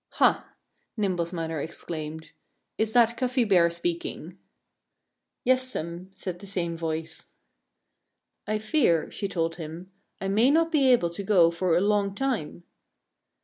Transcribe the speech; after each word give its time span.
"Ha!" 0.13 0.55
Nimble's 0.97 1.31
mother 1.31 1.61
exclaimed. 1.61 2.31
"Is 2.75 2.91
that 2.93 3.15
Cuffy 3.17 3.43
Bear 3.43 3.69
speaking?" 3.69 4.39
"Yessum!" 5.45 6.09
said 6.15 6.39
the 6.39 6.47
same 6.47 6.75
voice. 6.75 7.27
"I 8.47 8.57
fear," 8.57 9.11
she 9.11 9.27
told 9.27 9.57
him, 9.57 9.91
"I 10.19 10.27
may 10.27 10.49
not 10.49 10.71
be 10.71 10.91
able 10.91 11.11
to 11.11 11.21
go 11.23 11.51
for 11.51 11.77
a 11.77 11.81
long 11.81 12.15
time." 12.15 12.63